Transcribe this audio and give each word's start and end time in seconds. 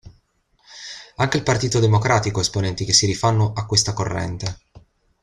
Anche 1.17 1.37
il 1.37 1.43
Partito 1.43 1.77
Democratico 1.79 2.39
ha 2.39 2.41
esponenti 2.41 2.85
che 2.85 2.93
si 2.93 3.05
rifanno 3.05 3.53
a 3.53 3.67
questa 3.67 3.93
corrente. 3.93 4.57